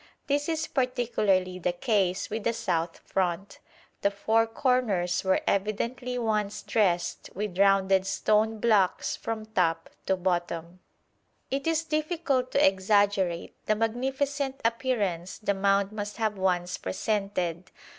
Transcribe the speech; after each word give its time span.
This 0.25 0.49
is 0.49 0.65
particularly 0.65 1.59
the 1.59 1.73
case 1.73 2.31
with 2.31 2.43
the 2.43 2.53
south 2.53 2.97
front. 3.05 3.59
The 4.01 4.09
four 4.09 4.47
corners 4.47 5.23
were 5.23 5.41
evidently 5.45 6.17
once 6.17 6.63
dressed 6.63 7.29
with 7.35 7.59
rounded 7.59 8.07
stone 8.07 8.57
blocks 8.59 9.15
from 9.15 9.45
top 9.45 9.91
to 10.07 10.15
bottom. 10.17 10.79
It 11.51 11.67
is 11.67 11.83
difficult 11.83 12.51
to 12.53 12.67
exaggerate 12.67 13.53
the 13.67 13.75
magnificent 13.75 14.59
appearance 14.65 15.37
the 15.37 15.53
mound 15.53 15.91
must 15.91 16.17
have 16.17 16.35
once 16.35 16.79
presented. 16.79 17.69